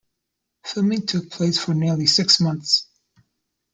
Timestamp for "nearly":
1.75-2.07